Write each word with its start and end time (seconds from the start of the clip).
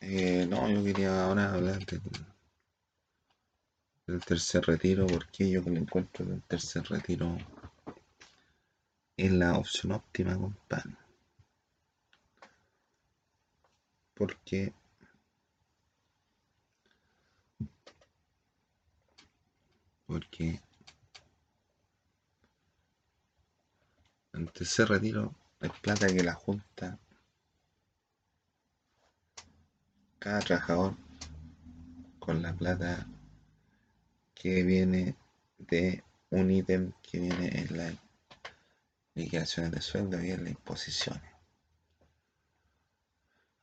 Eh, 0.00 0.44
no, 0.48 0.68
yo 0.70 0.82
quería 0.82 1.24
ahora 1.24 1.52
hablar 1.54 1.84
del, 1.86 2.00
del 4.08 4.24
tercer 4.24 4.64
retiro, 4.66 5.06
porque 5.06 5.48
yo 5.48 5.62
que 5.62 5.70
me 5.70 5.78
encuentro 5.78 6.26
que 6.26 6.32
el 6.32 6.42
tercer 6.42 6.82
retiro 6.88 7.36
es 9.18 9.30
la 9.30 9.58
opción 9.58 9.92
óptima, 9.92 10.34
compadre. 10.38 10.96
Porque 14.14 14.72
porque 20.06 20.60
el 24.32 24.50
tercer 24.52 24.88
retiro 24.88 25.34
hay 25.60 25.70
plata 25.82 26.06
que 26.06 26.22
la 26.22 26.34
junta 26.34 26.98
cada 30.28 30.40
trabajador 30.40 30.94
con 32.18 32.42
la 32.42 32.52
plata 32.52 33.06
que 34.34 34.62
viene 34.62 35.14
de 35.56 36.04
un 36.28 36.50
ítem 36.50 36.92
que 37.00 37.18
viene 37.18 37.48
en 37.60 37.76
las 37.78 37.94
liquidaciones 39.14 39.72
de 39.72 39.80
sueldo 39.80 40.22
y 40.22 40.32
en 40.32 40.44
las 40.44 40.52
imposiciones. 40.52 41.32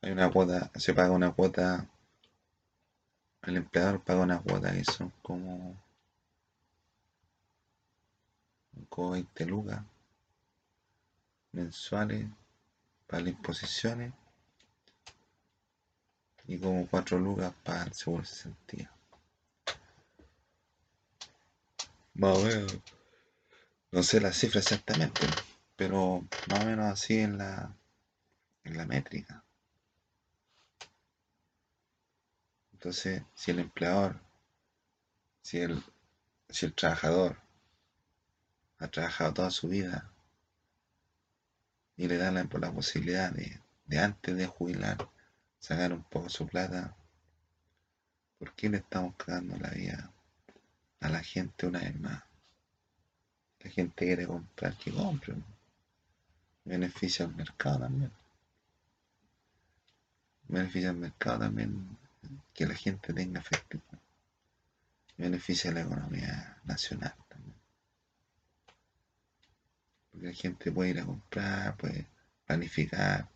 Hay 0.02 0.10
una 0.10 0.28
cuota, 0.28 0.72
se 0.74 0.92
paga 0.92 1.12
una 1.12 1.30
cuota, 1.30 1.86
el 3.42 3.56
empleador 3.56 4.02
paga 4.02 4.22
una 4.22 4.40
cuota 4.40 4.72
que 4.72 4.82
son 4.84 5.12
como, 5.22 5.80
como 8.88 9.12
20 9.12 9.46
lucas 9.46 9.84
mensuales 11.52 12.26
para 13.06 13.22
las 13.22 13.34
imposiciones 13.34 14.12
y 16.48 16.58
como 16.58 16.86
4 16.86 17.18
lucas 17.18 17.52
para 17.64 17.84
el 17.84 17.92
seguro 17.92 18.22
de 18.22 18.28
cesantía. 18.28 18.90
Más 22.14 22.38
o 22.38 22.42
menos, 22.42 22.78
no 23.90 24.02
sé 24.02 24.20
la 24.20 24.32
cifra 24.32 24.60
exactamente, 24.60 25.26
pero 25.76 26.24
más 26.48 26.60
o 26.60 26.66
menos 26.66 26.86
así 26.86 27.18
en 27.18 27.38
la, 27.38 27.74
en 28.64 28.76
la 28.76 28.86
métrica. 28.86 29.44
Entonces, 32.72 33.22
si 33.34 33.50
el 33.50 33.58
empleador, 33.58 34.20
si 35.42 35.58
el, 35.58 35.82
si 36.48 36.66
el 36.66 36.74
trabajador 36.74 37.38
ha 38.78 38.88
trabajado 38.88 39.34
toda 39.34 39.50
su 39.50 39.68
vida 39.68 40.10
y 41.96 42.08
le 42.08 42.16
dan 42.16 42.34
la, 42.34 42.48
la 42.50 42.72
posibilidad 42.72 43.30
de, 43.32 43.60
de 43.86 43.98
antes 43.98 44.36
de 44.36 44.46
jubilar 44.46 45.08
sacar 45.66 45.92
un 45.92 46.04
poco 46.04 46.28
su 46.28 46.46
plata, 46.46 46.96
¿por 48.38 48.54
qué 48.54 48.68
le 48.68 48.76
estamos 48.76 49.16
cagando 49.16 49.56
la 49.56 49.70
vida 49.70 50.12
a 51.00 51.08
la 51.08 51.20
gente 51.24 51.66
una 51.66 51.80
vez 51.80 51.98
más? 51.98 52.22
La 53.58 53.70
gente 53.70 54.06
quiere 54.06 54.28
comprar, 54.28 54.76
que 54.76 54.92
compre. 54.92 55.34
Beneficia 56.64 57.24
al 57.24 57.34
mercado 57.34 57.80
también. 57.80 58.12
Beneficia 60.46 60.90
al 60.90 60.98
mercado 60.98 61.40
también 61.40 61.98
que 62.54 62.64
la 62.64 62.74
gente 62.76 63.12
tenga 63.12 63.40
efectivo. 63.40 63.82
Beneficia 65.16 65.72
a 65.72 65.74
la 65.74 65.80
economía 65.80 66.58
nacional 66.62 67.16
también. 67.28 67.56
Porque 70.12 70.26
la 70.28 70.32
gente 70.32 70.70
puede 70.70 70.90
ir 70.90 71.00
a 71.00 71.06
comprar, 71.06 71.76
puede 71.76 72.06
planificar, 72.46 73.28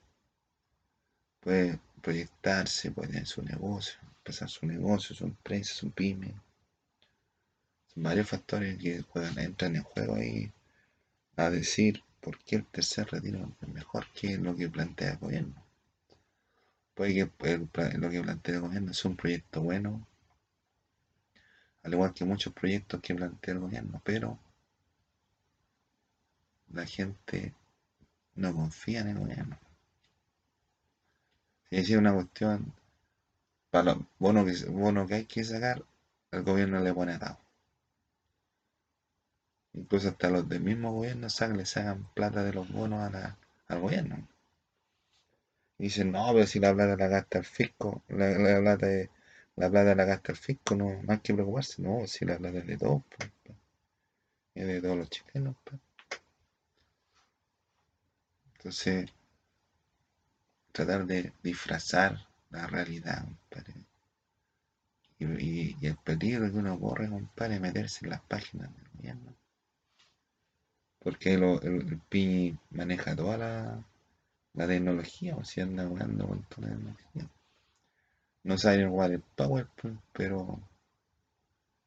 puede 1.40 1.80
proyectarse, 2.00 2.90
puede 2.90 3.24
su 3.26 3.42
negocio, 3.42 4.00
empezar 4.18 4.48
su 4.48 4.66
negocio, 4.66 5.14
su 5.14 5.24
empresa, 5.24 5.74
su 5.74 5.90
pyme. 5.90 6.34
Son 7.94 8.02
varios 8.02 8.28
factores 8.28 8.78
que 8.78 9.02
juegan, 9.02 9.38
entran 9.38 9.76
en 9.76 9.82
juego 9.82 10.14
ahí 10.14 10.52
a 11.36 11.50
decir 11.50 12.02
por 12.20 12.38
qué 12.38 12.56
el 12.56 12.66
tercer 12.66 13.08
retiro 13.10 13.50
es 13.60 13.68
mejor 13.68 14.06
que 14.12 14.36
lo 14.36 14.54
que 14.54 14.68
plantea 14.68 15.12
el 15.12 15.18
gobierno. 15.18 15.64
Puede 16.94 17.14
que 17.14 17.98
lo 17.98 18.10
que 18.10 18.22
plantea 18.22 18.56
el 18.56 18.60
gobierno 18.60 18.90
es 18.90 19.04
un 19.04 19.16
proyecto 19.16 19.62
bueno, 19.62 20.06
al 21.82 21.92
igual 21.92 22.12
que 22.12 22.24
muchos 22.24 22.52
proyectos 22.52 23.00
que 23.00 23.14
plantea 23.14 23.54
el 23.54 23.60
gobierno, 23.60 24.02
pero 24.04 24.38
la 26.72 26.86
gente 26.86 27.54
no 28.34 28.54
confía 28.54 29.00
en 29.00 29.08
el 29.08 29.18
gobierno. 29.18 29.58
Si 31.70 31.76
es 31.76 31.90
una 31.90 32.12
cuestión, 32.12 32.74
para 33.70 33.94
los 33.94 33.98
bonos 34.18 34.44
que, 34.44 35.06
que 35.08 35.14
hay 35.14 35.24
que 35.26 35.44
sacar, 35.44 35.84
el 36.32 36.42
gobierno 36.42 36.80
le 36.80 36.92
pone 36.92 37.12
atado. 37.12 37.38
Incluso 39.72 40.08
hasta 40.08 40.30
los 40.30 40.48
del 40.48 40.62
mismo 40.62 40.92
gobierno 40.92 41.28
le 41.56 41.66
sacan 41.66 42.08
plata 42.14 42.42
de 42.42 42.52
los 42.52 42.68
bonos 42.72 43.14
al 43.68 43.80
gobierno. 43.80 44.28
Y 45.78 45.84
dicen, 45.84 46.10
no, 46.12 46.32
pero 46.32 46.46
si 46.46 46.58
la 46.58 46.74
plata 46.74 46.96
la 46.96 47.06
gasta 47.08 47.38
el 47.38 47.44
fisco, 47.44 48.02
la, 48.08 48.60
plata, 48.60 48.86
la 49.56 49.70
plata 49.70 49.94
la 49.94 50.04
gasta 50.04 50.32
el 50.32 50.38
fisco, 50.38 50.74
no, 50.74 51.02
no 51.02 51.12
hay 51.12 51.20
que 51.20 51.34
preocuparse, 51.34 51.80
no, 51.82 52.06
si 52.06 52.24
la 52.24 52.36
plata 52.36 52.58
es 52.58 52.66
de 52.66 52.76
todos, 52.76 53.02
pues. 53.16 53.30
es 54.54 54.66
de 54.66 54.82
todos 54.82 54.96
los 54.98 55.08
chilenos. 55.08 55.56
Pues. 55.64 55.80
Entonces, 58.56 59.10
tratar 60.72 61.06
de 61.06 61.32
disfrazar 61.42 62.26
la 62.50 62.66
realidad, 62.66 63.24
compadre. 63.24 63.74
Y, 65.18 65.86
el 65.86 65.96
peligro 65.96 66.50
que 66.50 66.58
uno 66.58 66.78
corre, 66.80 67.08
compadre, 67.08 67.60
meterse 67.60 68.06
en 68.06 68.10
las 68.10 68.22
páginas 68.22 68.74
del 68.74 68.88
gobierno. 68.94 69.34
Porque 70.98 71.34
el, 71.34 72.00
PI 72.08 72.58
maneja 72.70 73.14
toda 73.14 73.36
la, 73.36 73.84
la 74.54 74.66
tecnología, 74.66 75.36
o 75.36 75.44
sea, 75.44 75.64
anda 75.64 75.86
jugando 75.86 76.26
con 76.26 76.42
toda 76.44 76.68
la 76.68 76.74
tecnología. 76.74 77.30
No 78.42 78.56
sabe 78.56 78.82
igual 78.82 79.12
el 79.12 79.20
PowerPoint, 79.20 80.00
pero 80.12 80.58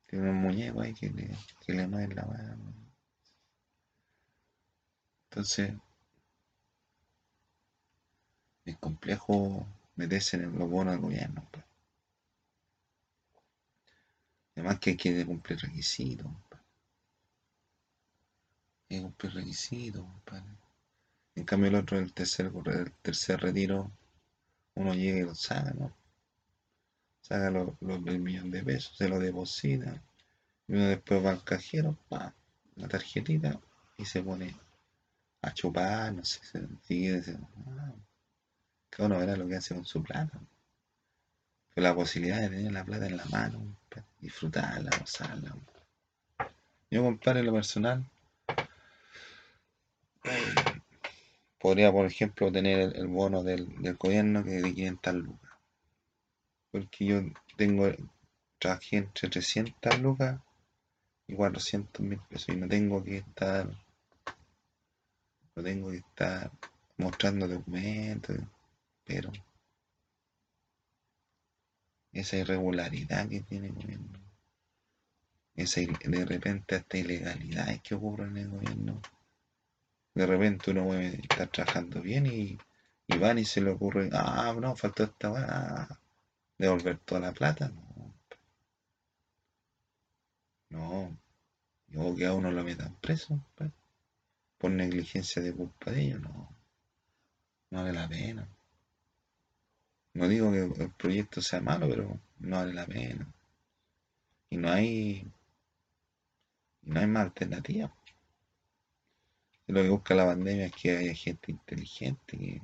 tiene 0.06 0.30
un 0.30 0.36
muñeco 0.36 0.82
ahí 0.82 0.94
que 0.94 1.10
le, 1.10 1.32
que 1.66 1.74
le 1.74 1.88
mueve 1.88 2.14
la 2.14 2.26
mano. 2.26 2.74
Entonces, 5.30 5.74
es 8.66 8.78
complejo 8.78 9.66
meterse 9.96 10.38
en 10.38 10.58
los 10.58 10.70
bonos 10.70 10.94
del 10.94 11.02
gobierno. 11.02 11.44
Además 14.56 14.80
que 14.80 14.92
hay 14.92 14.98
que 14.98 15.26
cumplir 15.26 15.60
requisitos. 15.60 16.28
Pues. 16.50 16.62
Hay 18.90 18.98
que 18.98 19.04
cumplir 19.04 19.58
En 21.36 21.44
cambio 21.44 21.70
el 21.70 21.76
otro, 21.76 21.98
el 21.98 22.14
tercer, 22.14 22.52
el 22.66 22.92
tercer 23.02 23.42
retiro, 23.42 23.92
uno 24.76 24.94
llega 24.94 25.20
y 25.20 25.24
lo 25.24 25.36
saca, 25.36 25.74
¿no? 25.74 25.96
Saca 27.22 27.50
los, 27.50 27.70
los, 27.82 28.02
millones 28.02 28.52
de 28.52 28.64
pesos, 28.64 28.96
se 28.98 29.10
lo 29.10 29.20
deposita. 29.20 30.02
Y 30.68 30.74
uno 30.74 30.88
después 30.88 31.24
va 31.26 31.32
al 31.32 31.44
cajero, 31.44 31.98
pa, 32.10 32.34
la 32.76 32.88
tarjetita, 32.88 33.60
y 33.98 34.06
se 34.06 34.22
pone 34.22 34.56
a 35.42 35.54
chupar, 35.54 36.14
no 36.14 36.24
sé, 36.24 36.40
se 36.46 36.68
sigue, 36.84 37.22
cada 38.96 39.08
uno 39.08 39.20
verá 39.20 39.36
lo 39.36 39.48
que 39.48 39.56
hace 39.56 39.74
con 39.74 39.86
su 39.86 40.04
plata. 40.04 40.40
Con 41.74 41.84
la 41.84 41.96
posibilidad 41.96 42.40
de 42.42 42.50
tener 42.50 42.72
la 42.72 42.86
plata 42.86 43.08
en 43.08 43.18
la 43.18 43.26
mano, 43.26 43.76
disfrutarla, 44.20 44.92
gozarla. 45.00 45.56
Yo, 46.92 47.02
compadre, 47.02 47.42
lo 47.42 47.54
personal, 47.54 48.08
podría, 51.58 51.92
por 51.92 52.06
ejemplo, 52.06 52.52
tener 52.52 52.96
el, 52.96 53.08
bono 53.08 53.42
del, 53.42 53.66
gobierno 53.98 54.44
que 54.44 54.52
de 54.52 54.74
500 54.74 55.14
lucas. 55.16 55.52
Porque 56.70 57.06
yo 57.06 57.22
tengo, 57.58 57.92
trabajé 58.60 58.98
entre 58.98 59.30
300 59.30 60.00
lucas 60.00 60.40
y 61.28 61.34
400 61.34 62.06
mil 62.06 62.20
pesos 62.30 62.50
y 62.50 62.58
no 62.58 62.68
tengo 62.68 63.04
que 63.04 63.18
estar, 63.18 63.68
no 65.56 65.64
tengo 65.64 65.90
que 65.90 65.98
estar 65.98 66.52
mostrando 66.98 67.48
documentos 67.48 68.38
pero 69.06 69.32
esa 72.12 72.38
irregularidad 72.38 73.28
que 73.28 73.42
tiene 73.42 73.68
el 73.68 73.74
gobierno, 73.74 74.20
esa 75.56 75.82
de 75.82 76.26
repente 76.26 76.76
hasta 76.76 76.98
ilegalidad 76.98 77.82
que 77.82 77.96
ocurre 77.96 78.26
en 78.26 78.38
el 78.38 78.50
gobierno, 78.50 79.02
de 80.16 80.26
repente 80.26 80.72
uno 80.72 80.86
puede 80.86 81.22
estar 81.22 81.48
trabajando 81.50 82.02
bien 82.02 82.26
y, 82.28 82.58
y 83.08 83.18
van 83.18 83.40
y 83.40 83.46
se 83.46 83.62
le 83.62 83.72
ocurre, 83.72 84.10
ah, 84.14 84.56
no, 84.60 84.76
faltó 84.76 85.04
esta 85.04 85.32
ah, 85.36 86.00
devolver 86.58 87.00
toda 87.00 87.22
la 87.22 87.32
plata, 87.34 87.70
no. 87.70 87.94
No, 90.70 91.16
o 91.96 92.16
que 92.16 92.26
a 92.26 92.34
uno 92.34 92.50
lo 92.52 92.64
metan 92.64 92.96
preso, 93.00 93.40
por 94.58 94.72
negligencia 94.72 95.42
de 95.42 95.54
culpa 95.54 95.92
de 95.92 96.02
ellos, 96.02 96.22
no, 96.22 96.50
no 97.70 97.78
vale 97.84 97.94
la 97.94 98.08
pena. 98.10 98.48
No 100.14 100.28
digo 100.28 100.52
que 100.52 100.84
el 100.84 100.92
proyecto 100.92 101.42
sea 101.42 101.62
malo, 101.62 101.88
pero 101.90 102.20
no 102.40 102.58
vale 102.58 102.74
la 102.74 102.86
pena. 102.86 103.28
Y 104.50 104.58
no 104.58 104.72
hay, 104.72 105.28
no 106.84 107.00
hay 107.00 107.08
más 107.08 107.24
alternativa. 107.26 107.92
lo 109.68 109.82
que 109.82 109.90
busca 109.90 110.16
la 110.16 110.26
pandemia 110.26 110.68
es 110.68 110.74
que 110.74 110.98
haya 110.98 111.14
gente 111.16 111.52
inteligente 111.52 112.62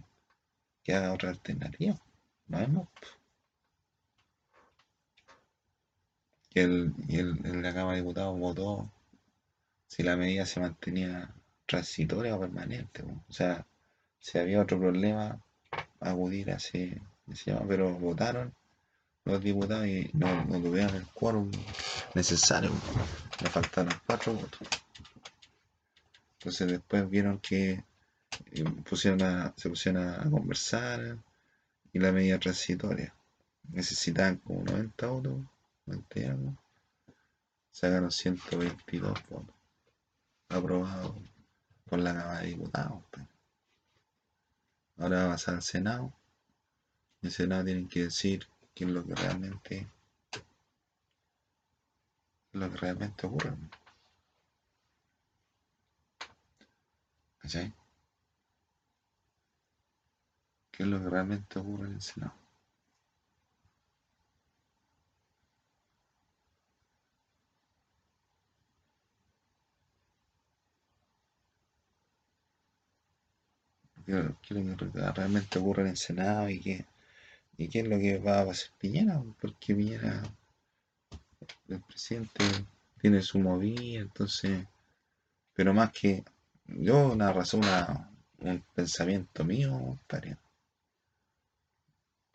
que, 0.84 0.94
haga 0.94 1.14
otra 1.14 1.30
alternativa. 1.30 2.00
No 2.48 2.58
hay 2.58 2.68
más. 2.68 2.88
Y, 6.54 6.60
el, 6.60 6.94
y 7.08 7.18
el, 7.20 7.62
la 7.62 7.74
Cámara 7.74 7.96
de 7.96 8.02
Diputados 8.02 8.40
votó 8.40 8.92
si 9.88 10.04
la 10.04 10.16
medida 10.16 10.46
se 10.46 10.60
mantenía 10.60 11.34
transitoria 11.66 12.36
o 12.36 12.40
permanente. 12.40 13.04
O 13.04 13.34
sea, 13.34 13.66
si 14.20 14.38
había 14.38 14.62
otro 14.62 14.80
problema, 14.80 15.40
acudir 16.00 16.52
a 16.52 16.56
ese, 16.56 17.02
pero 17.68 17.94
votaron 17.96 18.54
los 19.26 19.42
diputados 19.42 19.88
y 19.88 20.10
no, 20.14 20.46
tuvieron 20.62 20.96
el 20.96 21.06
quórum 21.08 21.52
necesario. 22.16 22.72
Le 23.42 23.50
faltaron 23.50 23.94
cuatro 24.06 24.34
votos. 24.34 24.68
Entonces 26.34 26.68
después 26.68 27.10
vieron 27.10 27.40
que 27.40 27.84
eh, 28.52 28.64
pusieron 28.90 29.54
se 29.58 29.70
pusieron 29.70 30.08
a 30.08 30.30
conversar 30.30 31.18
y 31.94 32.00
la 32.00 32.12
medida 32.12 32.40
transitoria. 32.40 33.14
Necesitaban 33.72 34.38
como 34.38 34.64
90 34.64 35.08
votos, 35.08 35.40
90 35.86 36.20
y. 36.20 36.58
Sacaron 37.72 38.12
122 38.12 39.14
votos. 39.30 39.56
Aprobado 40.50 41.16
por 41.86 42.00
la 42.00 42.14
Cámara 42.14 42.40
de 42.42 42.48
Diputados. 42.48 43.04
Pues. 43.12 43.26
Ahora 44.98 45.20
va 45.20 45.26
a 45.26 45.30
pasar 45.30 45.56
al 45.56 45.62
Senado. 45.62 46.14
El 47.22 47.32
Senado 47.32 47.66
tiene 47.66 47.88
que 47.88 48.04
decir 48.04 48.48
qué 48.74 48.86
es 48.86 48.90
lo 48.90 49.06
que 49.06 49.16
realmente 49.16 49.88
lo 52.54 52.70
que 52.70 52.78
realmente 52.78 53.28
ocurre. 53.28 53.56
¿Sí? 57.46 57.74
¿Qué 60.72 60.84
es 60.84 60.90
lo 60.90 61.00
que 61.00 61.10
realmente 61.10 61.60
ocurre 61.60 61.88
en 61.88 61.94
el 61.94 62.02
Senado? 62.02 62.34
qué, 74.06 74.18
es 74.50 74.78
lo 74.78 74.92
que 74.92 75.12
realmente 75.12 75.60
ocurre 75.60 75.84
en 75.84 75.90
el 75.90 75.98
Senado 75.98 76.50
y 76.50 76.60
qué, 76.60 76.86
y 77.60 77.68
qué 77.68 77.82
es 77.82 77.88
lo 77.90 78.00
que 78.00 78.18
va 78.20 78.40
a 78.40 78.50
hacer 78.50 78.72
Piñera, 78.80 79.22
porque 79.42 79.76
Piñera, 79.76 80.24
el 81.68 81.82
presidente, 81.82 82.46
tiene 83.02 83.22
su 83.22 83.38
movida, 83.38 84.00
entonces, 84.00 84.66
pero 85.54 85.74
más 85.74 85.92
que 85.92 86.24
yo, 86.68 87.12
una 87.12 87.34
razón, 87.34 87.62
un 88.40 88.64
pensamiento 88.74 89.44
mío, 89.44 89.98
estaría. 90.02 90.38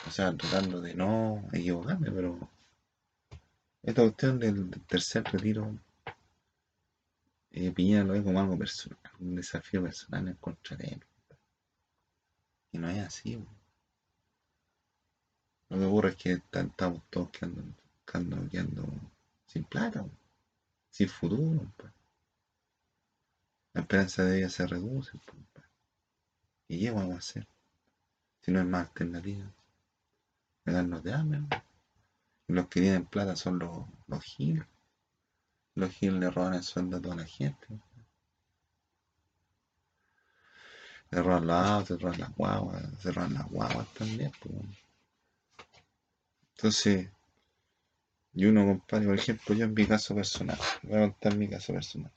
O 0.07 0.11
sea, 0.11 0.37
tratando 0.37 0.83
de 0.83 0.95
no 0.95 1.49
equivocarme, 1.55 2.11
pero 2.11 2.39
esta 3.83 4.03
cuestión 4.03 4.39
del, 4.39 4.71
tercer 4.87 5.25
retiro, 5.25 5.75
eh, 7.53 7.71
Piñera 7.71 8.05
lo 8.05 8.13
ve 8.13 8.23
como 8.23 8.41
algo 8.41 8.59
personal, 8.59 8.99
un 9.21 9.37
desafío 9.37 9.83
personal 9.83 10.29
en 10.29 10.35
contra 10.35 10.77
de 10.77 10.85
él. 10.89 11.05
Y 12.73 12.79
no 12.79 12.91
es 12.91 12.99
así. 12.99 13.43
Lo 15.75 15.81
que 15.81 15.87
ocurre 15.87 16.11
es 16.11 16.17
que 16.17 16.33
estamos 16.35 17.03
todos 17.11 17.31
quedando, 17.31 17.65
quedando, 18.49 18.87
sin 19.45 19.65
plata, 19.65 20.07
sin 20.89 21.09
futuro. 21.09 21.67
La 23.73 23.81
esperanza 23.81 24.23
de 24.23 24.37
vida 24.37 24.49
se 24.49 24.69
reduce. 24.69 25.19
¿Y 26.69 26.79
qué 26.79 26.93
vamos 26.93 27.17
a 27.17 27.19
hacer? 27.19 27.49
Si 28.43 28.53
no 28.53 28.61
hay 28.61 28.67
más 28.67 28.87
alternativas. 28.87 29.51
Quedarnos 30.65 31.03
de 31.03 31.13
hambre. 31.13 31.41
Los 32.47 32.69
que 32.69 32.81
tienen 32.81 33.07
plata 33.07 33.35
son 33.35 33.59
los, 33.59 33.85
los 34.07 34.23
giles. 34.23 34.65
Los 35.75 35.91
giles 35.91 36.21
le 36.21 36.31
roban 36.31 36.55
el 36.55 36.63
sueldo 36.63 36.99
a 36.99 37.03
toda 37.03 37.17
la 37.17 37.27
gente 37.27 37.67
cerrar 41.11 41.43
la 41.43 41.75
autos, 41.75 41.99
cerrar 41.99 42.19
las 42.19 42.35
guaguas, 42.37 42.83
cerrar 43.01 43.31
las 43.31 43.49
guaguas 43.49 43.87
también. 43.95 44.33
Entonces, 46.65 47.11
y 48.33 48.47
uno, 48.47 48.65
compadre, 48.65 49.05
por 49.05 49.19
ejemplo, 49.19 49.55
yo 49.55 49.67
en 49.67 49.75
mi 49.75 49.87
caso 49.87 50.15
personal, 50.15 50.59
voy 50.83 50.97
a 50.97 51.01
contar 51.01 51.37
mi 51.37 51.47
caso 51.47 51.75
personal. 51.75 52.11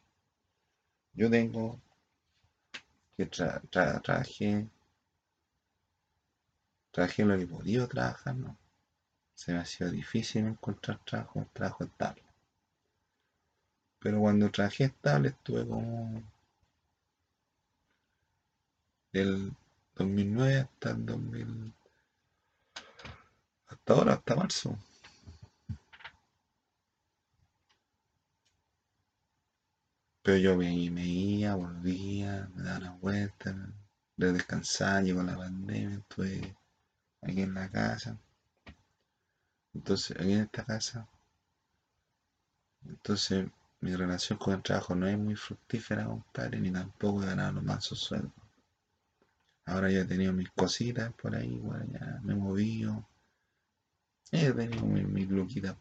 Yo 1.14 1.30
tengo 1.30 1.82
que 3.18 3.26
tra 3.26 3.60
trabajé, 4.02 4.70
lo 7.26 7.38
que 7.38 7.46
podido 7.46 7.90
trabajar, 7.90 8.38
¿no? 8.38 8.58
Se 9.36 9.52
me 9.52 9.60
ha 9.60 9.66
sido 9.66 9.92
difícil 9.92 10.48
encontrar 10.48 11.04
trabajo, 11.04 11.46
trabajo 11.52 11.84
estable. 11.84 12.24
Pero 14.00 14.22
cuando 14.22 14.50
trabajé 14.50 14.86
estable 14.86 15.28
estuve 15.28 15.68
como 15.68 16.24
del 19.12 19.52
2009 19.96 20.56
hasta 20.60 20.92
el 20.92 21.06
2000, 21.06 21.74
hasta 23.68 23.94
ahora, 23.94 24.14
hasta 24.14 24.36
marzo. 24.36 24.78
Pero 30.22 30.38
yo 30.38 30.58
me, 30.58 30.74
iba, 30.74 31.56
volvía, 31.56 32.50
me 32.54 32.64
daba 32.64 32.78
una 32.80 32.92
vuelta, 32.98 33.56
de 34.18 34.34
descansar, 34.34 35.04
llegó 35.04 35.24
la 35.24 35.38
pandemia, 35.38 35.98
estuve 35.98 36.56
aquí 37.22 37.42
en 37.42 37.54
la 37.54 37.70
casa. 37.70 38.18
Entonces, 39.74 40.18
aquí 40.18 40.34
en 40.34 40.42
esta 40.42 40.66
casa. 40.66 41.08
Entonces, 42.86 43.48
mi 43.80 43.96
relación 43.96 44.40
con 44.40 44.54
el 44.56 44.64
trabajo 44.64 44.96
no 44.96 45.08
es 45.08 45.18
muy 45.18 45.36
fructífera, 45.36 46.06
compadre, 46.06 46.60
ni 46.60 46.72
tampoco 46.72 47.24
he 47.24 47.28
ganado 47.28 47.54
los 47.54 47.64
mansos 47.64 48.00
sueldos. 48.00 48.34
Ahora 49.66 49.92
ya 49.92 50.00
he 50.00 50.06
tenido 50.06 50.34
mis 50.34 50.50
cositas 50.52 51.14
por 51.14 51.36
ahí, 51.36 51.58
por 51.60 51.76
allá, 51.76 52.20
me 52.24 52.34
he 52.34 52.36
movido. 52.36 53.08
He 54.32 54.52
tenido 54.52 54.86
mis, 54.86 55.08
mis 55.08 55.28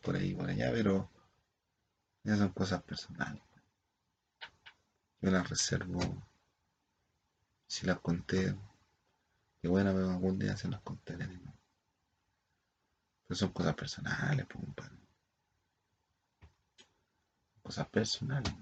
por 0.03 0.17
ahí, 0.17 0.35
por 0.35 0.49
allá, 0.49 0.71
pero 0.73 1.11
ya 2.23 2.37
son 2.37 2.51
cosas 2.51 2.83
personales. 2.83 3.43
Yo 5.21 5.31
las 5.31 5.49
reservo. 5.49 6.01
Si 7.67 7.87
las 7.87 7.99
conté, 8.01 8.55
qué 9.61 9.69
bueno, 9.69 9.91
algún 9.91 10.39
día 10.39 10.57
se 10.57 10.69
las 10.69 10.81
contaré. 10.83 11.29
Pero 13.27 13.37
son 13.37 13.53
cosas 13.53 13.75
personales, 13.75 14.47
pues, 14.47 14.65
compadre. 14.65 14.97
Cosas 17.63 17.89
personales. 17.89 18.55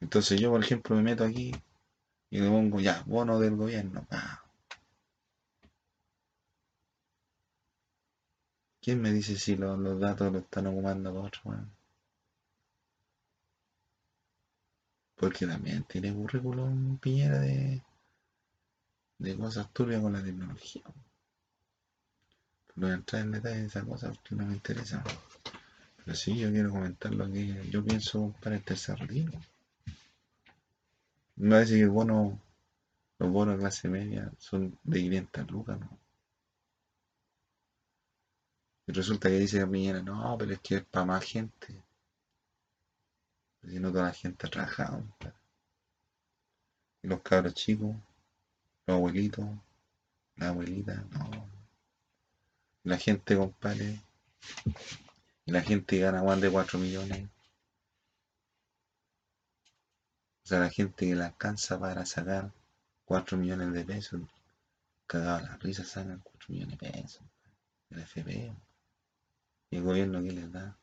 Entonces 0.00 0.38
yo, 0.38 0.50
por 0.50 0.62
ejemplo, 0.62 0.96
me 0.96 1.02
meto 1.02 1.24
aquí 1.24 1.52
y 2.30 2.40
le 2.40 2.48
pongo 2.48 2.80
ya, 2.80 3.02
bono 3.06 3.38
del 3.40 3.56
gobierno. 3.56 4.06
¿Quién 8.82 9.02
me 9.02 9.12
dice 9.12 9.36
si 9.36 9.56
los, 9.56 10.00
datos 10.00 10.32
los 10.32 10.42
están 10.42 10.66
ocupando 10.66 11.12
para 11.12 11.26
otro? 11.26 11.68
Porque 15.16 15.46
también 15.46 15.84
tiene 15.84 16.14
currículum 16.14 16.96
Piñera 16.98 17.38
de, 17.40 17.82
de 19.18 19.36
cosas 19.36 19.70
turbias 19.72 20.00
con 20.00 20.14
la 20.14 20.22
tecnología. 20.22 20.82
No 22.76 22.86
voy 22.86 22.92
a 22.92 22.94
entrar 22.94 23.22
en 23.22 23.32
detalle 23.32 23.60
de 23.60 23.66
esas 23.66 23.84
cosas 23.84 24.16
porque 24.16 24.34
no 24.34 24.46
me 24.46 24.54
interesa. 24.54 25.04
Pero 26.02 26.16
sí, 26.16 26.38
yo 26.38 26.50
quiero 26.50 26.70
comentar 26.70 27.12
lo 27.12 27.30
que 27.30 27.68
yo 27.70 27.84
pienso 27.84 28.34
para 28.40 28.56
el 28.56 28.64
tercer 28.64 28.98
retiro. 28.98 29.32
Me 31.36 31.50
va 31.50 31.56
a 31.56 31.60
decir 31.60 31.78
que 31.78 31.84
los 31.84 31.94
bonos 33.30 33.54
de 33.54 33.60
clase 33.60 33.88
media 33.88 34.32
son 34.38 34.78
de 34.84 35.00
500 35.00 35.50
lucas, 35.50 35.78
¿no? 35.78 35.98
Y 38.90 38.92
resulta 38.92 39.28
que 39.28 39.38
dice 39.38 39.64
Piñera, 39.68 40.02
no, 40.02 40.36
pero 40.36 40.52
es 40.52 40.58
que 40.58 40.74
es 40.78 40.84
para 40.84 41.06
más 41.06 41.24
gente. 41.24 41.80
Si 43.62 43.78
no 43.78 43.92
toda 43.92 44.06
la 44.06 44.12
gente 44.12 44.48
ha 44.48 44.50
trabajado. 44.50 45.04
Y 47.00 47.06
los 47.06 47.20
cabros 47.22 47.54
chicos, 47.54 47.94
los 48.86 48.96
abuelitos, 48.96 49.46
la 50.34 50.48
abuelita, 50.48 51.04
no. 51.12 51.48
la 52.82 52.98
gente, 52.98 53.36
compadre. 53.36 54.00
Y 55.46 55.52
la 55.52 55.62
gente 55.62 55.96
gana 55.98 56.24
más 56.24 56.40
de 56.40 56.50
4 56.50 56.76
millones. 56.80 57.28
sea, 60.42 60.58
la 60.58 60.68
gente 60.68 61.06
que 61.06 61.14
la 61.14 61.26
alcanza 61.26 61.78
para 61.78 62.04
sacar 62.04 62.50
4 63.04 63.38
millones 63.38 63.72
de 63.72 63.84
pesos, 63.84 64.20
cagaba 65.06 65.42
la 65.42 65.56
risa 65.58 65.84
sacan 65.84 66.18
4 66.18 66.32
8 66.34 66.52
millones 66.52 66.78
de 66.80 66.90
pesos. 66.90 67.22
El 67.90 68.00
FP. 68.00 68.69
¿Y 69.70 69.76
el 69.76 69.84
gobierno 69.84 70.20
qué 70.22 70.32
les 70.32 70.50
da? 70.52 70.76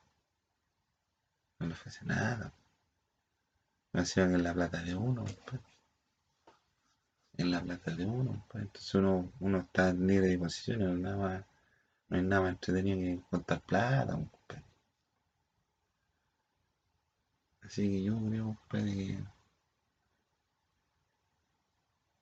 No 1.60 1.68
le 1.68 1.74
ofrece 1.74 2.06
nada. 2.06 2.54
No 3.92 4.02
hacían 4.02 4.34
en 4.34 4.44
la 4.44 4.54
plata 4.54 4.82
de 4.82 4.96
uno. 4.96 5.26
Pues. 5.46 5.62
En 7.38 7.52
la 7.52 7.62
plata 7.62 7.92
de 7.92 8.06
uno. 8.06 8.46
Pues. 8.48 8.64
Entonces 8.64 8.96
uno, 8.96 9.32
uno 9.40 9.58
está 9.60 9.94
libre 9.94 10.28
disposición, 10.28 10.80
no, 10.80 10.94
nada 10.96 11.18
más, 11.18 11.46
no 12.10 12.18
hay 12.18 12.24
nada 12.24 12.42
más 12.44 12.52
entretenido 12.52 12.98
que 12.98 13.30
contar 13.30 13.62
plata. 13.62 14.18
Pues. 14.48 14.62
Así 17.62 17.90
que 17.90 18.04
yo 18.04 18.18
creo, 18.26 18.46
compadre, 18.46 18.96
que 18.96 19.20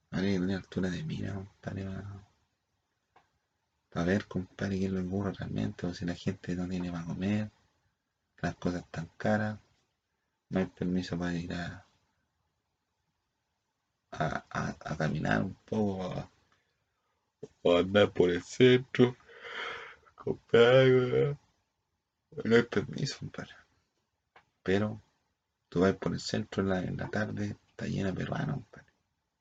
habría 0.09 0.33
que 0.33 0.39
tener 0.39 0.55
altura 0.55 0.89
de 0.89 1.03
mira, 1.03 1.33
compadre, 1.35 1.85
ver, 4.03 4.27
compadre, 4.27 4.85
es 4.85 4.91
lo 4.91 5.01
ocurre 5.01 5.33
realmente, 5.33 5.87
o 5.87 5.93
si 5.93 6.05
la 6.05 6.15
gente 6.15 6.55
no 6.55 6.67
tiene 6.67 6.91
para 6.91 7.05
comer, 7.05 7.51
las 8.41 8.55
cosas 8.55 8.83
están 8.83 9.09
caras, 9.17 9.59
no 10.49 10.59
hay 10.59 10.65
permiso 10.65 11.17
para 11.17 11.33
ir 11.33 11.53
a, 11.53 11.85
a, 14.11 14.97
caminar 14.97 15.43
un 15.43 15.55
poco, 15.65 16.29
o 17.63 17.77
andar 17.77 18.11
por 18.11 18.29
el 18.29 18.43
centro, 18.43 19.15
compadre, 20.15 21.37
no 22.43 22.55
hay 22.55 22.63
permiso, 22.63 23.19
compadre. 23.19 23.55
Pero 24.63 25.01
Tú 25.75 25.81
vas 25.81 25.93
por 25.97 26.13
el 26.13 26.21
centro 26.21 26.63
en 26.63 26.95
la, 26.95 27.09
tarde, 27.09 27.57
está 27.71 27.85
lleno 27.85 28.07
de 28.07 28.13
peruanos, 28.13 28.59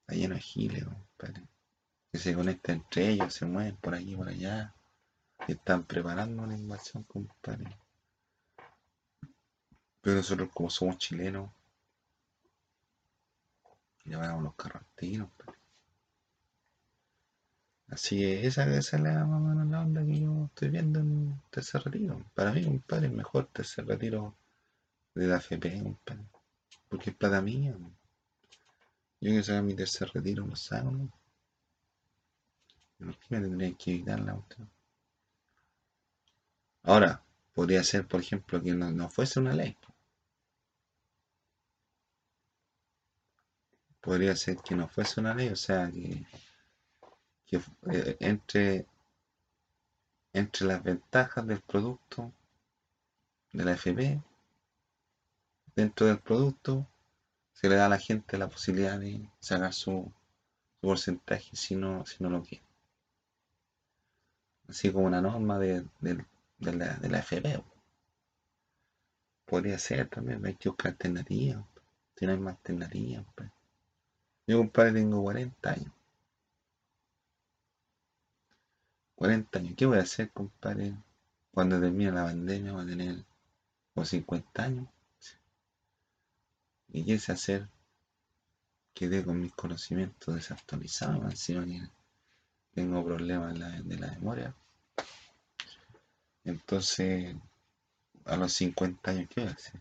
Está 0.01 0.15
lleno 0.17 0.35
de 0.35 0.41
giles, 0.41 0.85
Que 2.15 2.21
se 2.21 2.33
conectan 2.33 2.77
entre 2.77 3.09
ellos, 3.09 3.35
se 3.35 3.45
mueven 3.45 3.75
por 3.75 3.93
aquí 3.93 4.13
y 4.13 4.15
por 4.15 4.29
allá. 4.29 4.73
Están 5.49 5.83
preparando 5.83 6.45
una 6.45 6.55
invasión, 6.55 7.03
compadre. 7.03 7.77
Pero 10.01 10.15
nosotros 10.19 10.49
como 10.55 10.71
somos 10.71 10.99
chilenos, 10.99 11.51
llevamos 14.05 14.45
los 14.45 14.75
al 14.75 15.29
Así 17.89 18.19
que 18.19 18.47
esa, 18.47 18.63
esa 18.77 18.97
es 18.97 19.03
la, 19.03 19.15
la 19.15 19.81
onda 19.81 20.05
que 20.05 20.21
yo 20.21 20.45
estoy 20.45 20.69
viendo 20.69 21.01
en 21.01 21.43
tercer 21.51 21.83
retiro. 21.83 22.25
Para 22.33 22.53
mí, 22.53 22.65
compadre, 22.65 23.09
el 23.09 23.13
mejor 23.13 23.49
tercer 23.49 23.87
retiro 23.89 24.37
de 25.17 25.27
la 25.27 25.39
FP, 25.39 25.83
compadre. 25.83 26.23
Porque 26.89 27.11
es 27.11 27.17
plata 27.17 27.43
mía. 27.43 27.77
Yo 29.21 29.33
que 29.33 29.43
sacar 29.43 29.65
mi 29.65 29.75
tercer 29.75 30.13
retiro, 30.15 30.47
lo 30.47 30.55
saco, 30.55 30.93
¿no? 32.99 33.07
¿Por 33.07 33.19
qué 33.19 33.27
me 33.31 33.41
tendría 33.41 33.73
que 33.75 33.91
evitar 33.93 34.21
la 34.21 34.35
otra? 34.35 34.67
Ahora, 36.83 37.23
podría 37.55 37.83
ser, 37.83 38.07
por 38.07 38.21
ejemplo, 38.21 38.63
que 38.63 38.73
no, 38.73 39.09
fuese 39.09 39.41
una 39.41 39.55
ley. 39.55 39.77
Podría 44.01 44.37
ser 44.37 44.59
que 44.59 44.75
no 44.75 44.89
fuese 44.89 45.21
una 45.21 45.35
ley, 45.35 45.49
o 45.49 45.57
sea, 45.57 45.91
que, 45.91 46.27
que 47.47 47.57
eh, 47.91 48.17
entre, 48.21 48.87
entre 50.33 50.67
las 50.67 50.83
ventajas 50.83 51.47
del 51.47 51.61
producto 51.61 52.33
de 53.53 53.65
la 53.65 53.73
FP 53.73 54.21
dentro 55.75 56.07
del 56.07 56.19
producto 56.19 56.87
se 57.53 57.69
le 57.69 57.77
da 57.77 57.87
a 57.87 57.89
la 57.89 57.99
gente 57.99 58.37
la 58.37 58.49
posibilidad 58.49 58.99
de 58.99 59.29
sacar 59.41 59.73
su, 59.73 60.13
porcentaje 60.85 61.57
si 61.57 61.75
no, 61.75 62.05
si 62.05 62.23
no 62.23 62.29
lo 62.29 62.43
quiere. 62.43 62.65
Así 64.69 64.93
como 64.93 65.07
una 65.07 65.21
norma 65.21 65.59
de, 65.59 65.85
la, 66.59 66.95
de 66.97 67.23
FB. 67.23 67.63
Podría 69.45 69.79
ser 69.79 70.09
también, 70.09 70.45
hay 70.45 70.55
que 70.55 70.69
buscar 70.69 70.93
alternativas. 70.93 71.65
Tienen 72.15 72.43
más 72.43 72.57
alternativas. 72.57 73.25
Yo, 74.47 74.59
compadre, 74.59 74.93
tengo 74.93 75.23
40 75.23 75.71
años. 75.71 75.93
40 79.17 79.59
años. 79.59 79.75
¿Qué 79.77 79.87
voy 79.87 79.99
a 79.99 80.03
hacer, 80.03 80.31
compadre? 80.31 80.95
Cuando 81.53 81.81
termine 81.81 82.11
la 82.11 82.25
pandemia 82.25 82.73
voy 82.73 82.85
a 82.85 82.87
tener 82.87 83.25
como 83.95 84.05
50 84.05 84.63
años 84.63 84.89
y 86.95 87.05
quise 87.05 87.33
hacer, 87.33 87.69
quedé 88.95 89.25
con 89.25 89.41
mis 89.41 89.53
conocimientos 89.53 90.35
desactualizados, 90.35 91.25
encima 91.25 91.65
tengo 92.75 93.05
problemas 93.05 93.55
de 93.85 93.97
la 93.99 94.11
memoria. 94.13 94.55
Entonces, 96.45 97.35
a 98.25 98.37
los 98.37 98.53
50 98.53 99.11
años, 99.11 99.29
¿qué 99.35 99.43
hacer? 99.43 99.81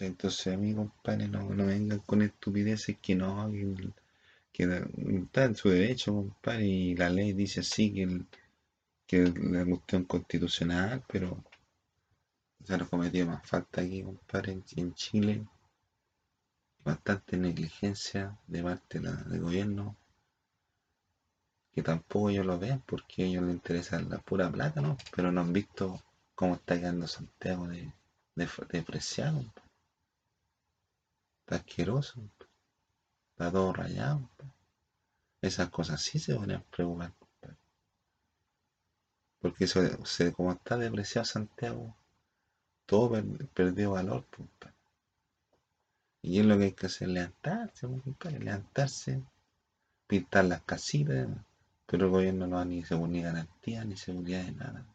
Entonces, 0.00 0.52
a 0.52 0.56
mí, 0.56 0.74
compadre, 0.74 1.28
no, 1.28 1.42
no 1.54 1.66
vengan 1.66 2.00
con 2.00 2.22
estupideces 2.22 2.98
que 3.00 3.14
no, 3.14 3.50
que, 4.52 4.64
está 5.22 5.44
en 5.44 5.54
su 5.54 5.68
derecho, 5.68 6.12
compadre, 6.14 6.66
y 6.66 6.96
la 6.96 7.08
ley 7.08 7.32
dice 7.32 7.60
así 7.60 7.92
que, 7.92 8.20
que 9.06 9.22
es 9.24 9.38
la 9.38 9.64
cuestión 9.64 10.04
constitucional, 10.04 11.04
pero 11.06 11.44
se 12.64 12.76
nos 12.78 12.88
cometió 12.88 13.26
más 13.26 13.46
falta 13.46 13.80
aquí, 13.80 14.02
compadre, 14.02 14.60
en 14.76 14.94
Chile. 14.94 15.46
Bastante 16.84 17.36
negligencia 17.36 18.38
de 18.46 18.62
parte 18.62 19.00
del 19.00 19.40
gobierno. 19.40 19.96
Que 21.72 21.82
tampoco 21.82 22.30
ellos 22.30 22.46
lo 22.46 22.58
ven 22.58 22.80
porque 22.86 23.22
a 23.22 23.26
ellos 23.26 23.44
les 23.44 23.54
interesa 23.54 24.00
la 24.00 24.18
pura 24.18 24.50
plata, 24.50 24.80
¿no? 24.80 24.96
Pero 25.14 25.32
no 25.32 25.40
han 25.40 25.52
visto 25.52 26.02
cómo 26.34 26.56
está 26.56 26.78
quedando 26.78 27.06
Santiago 27.06 27.66
de, 27.68 27.92
depreciado. 28.34 29.40
Está 31.40 31.56
asqueroso. 31.56 32.20
Está 33.30 33.50
todo 33.50 33.72
rayado. 33.72 34.28
Esas 35.40 35.70
cosas 35.70 36.00
sí 36.02 36.18
se 36.18 36.34
van 36.34 36.52
a 36.52 36.60
preocupar. 36.62 37.12
Porque 39.40 39.64
eso, 39.64 39.80
como 40.36 40.52
está 40.52 40.76
depreciado 40.76 41.24
Santiago, 41.24 41.96
todo 42.86 43.20
perdió 43.54 43.90
valor, 43.92 44.24
Y 46.22 46.38
es 46.38 46.46
lo 46.46 46.56
que 46.56 46.64
hay 46.64 46.72
que 46.72 46.86
hacer, 46.86 47.08
levantarse, 47.08 47.88
levantarse, 48.38 49.22
pintar 50.06 50.44
las 50.44 50.62
casitas, 50.62 51.28
pero 51.86 52.06
el 52.06 52.12
gobierno 52.12 52.46
no 52.46 52.58
da 52.58 52.64
ni, 52.64 52.84
ni 53.08 53.22
garantía 53.22 53.84
ni 53.84 53.96
seguridad 53.96 54.44
de 54.44 54.52
nada. 54.52 54.86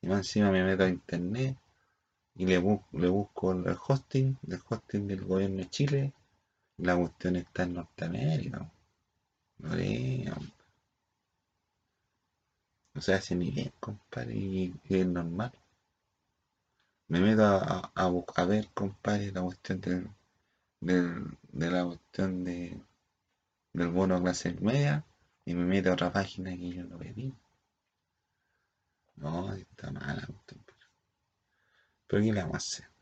Y 0.00 0.06
más 0.06 0.18
encima 0.18 0.50
me 0.50 0.64
meto 0.64 0.84
a 0.84 0.88
internet 0.88 1.56
y 2.36 2.46
le, 2.46 2.58
busco 2.58 3.52
el 3.52 3.76
hosting, 3.86 4.38
el 4.48 4.60
hosting 4.68 5.06
del 5.06 5.24
gobierno 5.24 5.58
de 5.58 5.70
Chile, 5.70 6.12
la 6.78 6.96
cuestión 6.96 7.36
está 7.36 7.64
en 7.64 7.74
Norteamérica. 7.74 8.70
No 9.58 9.70
o 12.96 13.00
sea, 13.00 13.16
ese 13.16 13.34
nivel, 13.34 13.72
compadre, 13.80 14.34
y 14.36 14.72
es 14.88 15.06
normal 15.06 15.52
me 17.08 17.20
meto 17.20 17.44
a, 17.44 17.92
a, 17.94 18.44
ver, 18.46 18.68
compadre, 18.74 19.32
la 19.32 19.42
cuestión 19.42 19.80
del, 19.80 21.38
de 21.52 21.70
la 21.70 21.84
cuestión 21.84 22.44
de, 22.44 22.80
del 23.72 23.88
bono 23.88 24.22
clase 24.22 24.54
media 24.60 25.04
y 25.44 25.54
me 25.54 25.64
meto 25.64 25.90
a 25.90 25.94
otra 25.94 26.12
página 26.12 26.50
que 26.56 26.70
yo 26.70 26.84
no 26.84 26.98
pedí. 26.98 27.34
No, 29.16 29.52
está 29.54 29.90
mala. 29.90 30.28
Pero 32.06 32.22
¿qué 32.22 32.32
le 32.32 32.40
vamos 32.40 32.54
a 32.54 32.58
hacer? 32.58 32.93